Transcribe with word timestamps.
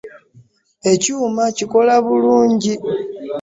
Ekyuma 0.91 1.43
kikola 1.57 1.93
bulungi. 2.05 2.73